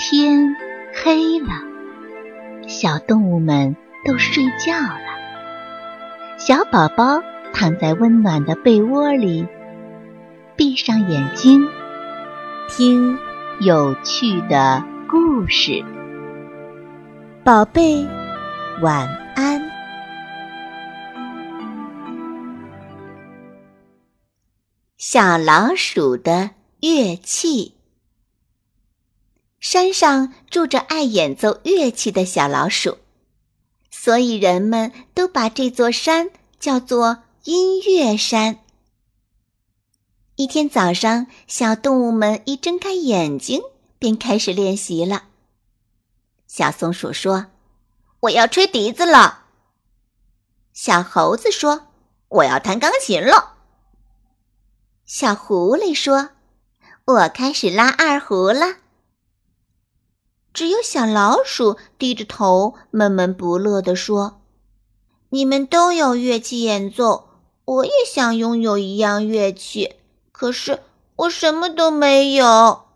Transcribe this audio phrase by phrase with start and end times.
[0.00, 0.54] 天
[0.94, 1.48] 黑了，
[2.68, 3.74] 小动物们
[4.06, 6.38] 都睡觉了。
[6.38, 7.20] 小宝宝
[7.52, 9.44] 躺在温暖的被窝里，
[10.54, 11.66] 闭上眼睛，
[12.68, 13.18] 听
[13.58, 15.84] 有趣的故事。
[17.42, 18.06] 宝贝，
[18.80, 19.60] 晚安。
[24.96, 27.77] 小老鼠的乐器。
[29.70, 32.96] 山上住着爱演奏乐器的小老鼠，
[33.90, 38.60] 所以人们都把这座山叫做音乐山。
[40.36, 43.60] 一天早上，小动物们一睁开眼睛，
[43.98, 45.24] 便开始练习了。
[46.46, 47.48] 小松鼠说
[48.20, 49.44] ：“我要吹笛子了。”
[50.72, 51.88] 小猴子说
[52.28, 53.56] ：“我要弹钢琴了。”
[55.04, 56.30] 小狐狸说
[57.04, 58.76] ：“我开始拉二胡了。”
[60.58, 64.40] 只有小老鼠低着头，闷闷不乐地说
[65.30, 67.28] ：“你们都有乐器演奏，
[67.64, 69.94] 我也想拥有一样乐器，
[70.32, 70.82] 可是
[71.14, 72.86] 我什么都没有。”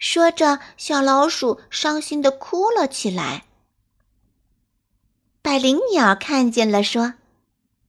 [0.00, 3.44] 说着，小老鼠伤心的哭了起来。
[5.42, 7.12] 百灵鸟看见了，说：“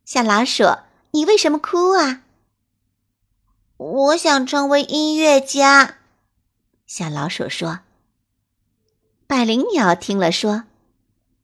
[0.03, 0.65] 小老鼠，
[1.11, 2.23] 你为什么哭啊
[3.77, 5.99] ？”“我想成为音乐家。”
[6.85, 7.79] 小老鼠说。
[9.27, 10.63] 百灵鸟听了说：“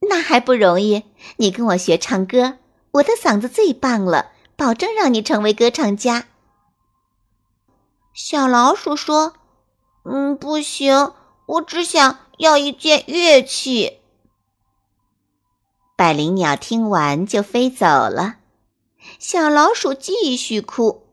[0.10, 1.04] 那还不容易？
[1.36, 2.58] 你跟我学唱歌，
[2.92, 6.28] 我的嗓子最棒了，保证让你成为歌唱家。”
[8.16, 9.34] 小老鼠说
[10.06, 11.12] ：“嗯，不行，
[11.46, 14.00] 我只想要一件乐器。”
[15.98, 18.36] 百灵鸟听完就飞走了，
[19.20, 21.06] 小老鼠继续哭。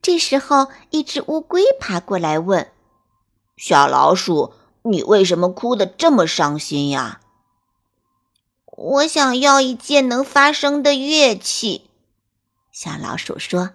[0.00, 2.72] 这时候，一只乌龟爬过来问
[3.58, 7.20] ：“小老鼠。”你为什么哭得这么伤心呀？
[8.64, 11.90] 我想要一件能发声的乐器。
[12.72, 13.72] 小老鼠说：“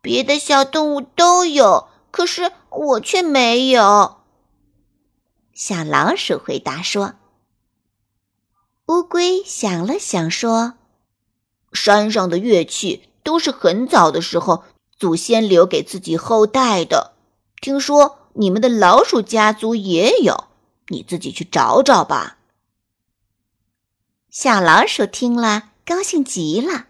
[0.00, 4.22] 别的小动物都有，可是我却没有。”
[5.52, 7.16] 小老鼠回答说
[8.88, 10.74] ：“乌龟想了想说，
[11.74, 14.64] 山上的乐器都是很早的时候
[14.96, 17.12] 祖先留给自己后代的。
[17.60, 20.44] 听说。”你们的老鼠家族也有，
[20.88, 22.38] 你自己去找找吧。
[24.30, 26.86] 小老鼠听了，高兴极了，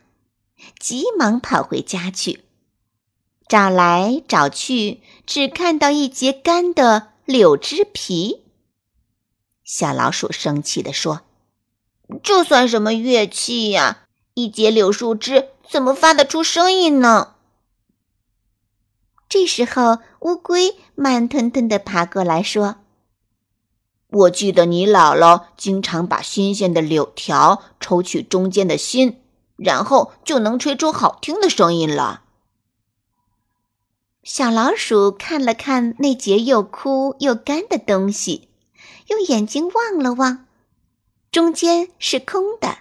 [0.78, 2.45] 急忙跑回家去，
[3.49, 8.43] 找来找去，只看到一截干的柳枝皮。
[9.65, 11.22] 小老鼠生气地说
[12.22, 14.05] ：“这算什么乐器呀？
[14.34, 17.37] 一截柳树枝怎么发得出声音呢？”
[19.31, 22.79] 这时候，乌龟慢吞吞地爬过来，说
[24.11, 29.23] ：“我记得你姥姥经常把新鲜的柳条抽取中间的芯，
[29.55, 32.25] 然后就能吹出好听的声音了。”
[34.25, 38.49] 小老鼠看了看那节又枯又干的东西，
[39.07, 40.47] 用眼睛望了望，
[41.31, 42.79] 中间是空的，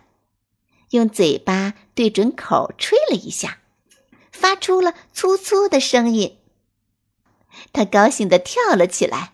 [0.89, 3.59] 用嘴巴对准口吹了一下，
[4.31, 6.37] 发出了粗粗的声音。
[7.73, 9.33] 他高兴地跳了起来，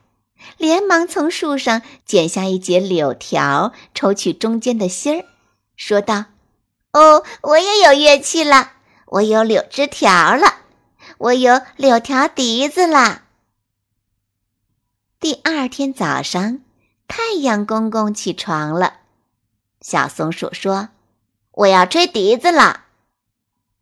[0.57, 5.25] 连忙从树上剪下一截柳条，抽取中间的芯儿，
[5.75, 6.25] 说道
[6.93, 8.73] ：“哦，我也有乐器了，
[9.07, 10.59] 我有柳枝条了，
[11.17, 13.23] 我有柳条笛子了。”
[15.19, 16.59] 第二天早上，
[17.07, 18.99] 太阳公公起床了，
[19.81, 20.89] 小松鼠说
[21.51, 22.83] ：“我要吹笛子了。”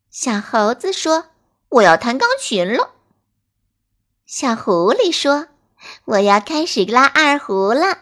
[0.10, 1.26] 小猴子说
[1.70, 2.92] ：“我要弹钢琴了。”
[4.36, 5.46] 小狐狸说
[6.06, 8.00] ：“我要开始拉二胡了。”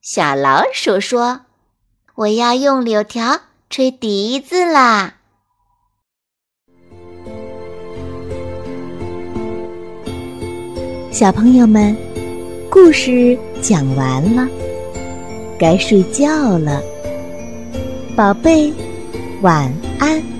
[0.00, 1.40] 小老鼠说
[2.14, 5.14] ：“我要用柳条吹笛子啦。”
[11.10, 11.96] 小朋友们，
[12.70, 14.48] 故事讲完了，
[15.58, 16.80] 该睡觉了，
[18.16, 18.72] 宝贝，
[19.40, 19.68] 晚
[19.98, 20.31] 安。